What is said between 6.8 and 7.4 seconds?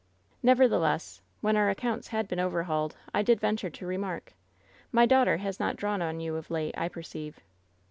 per ceive."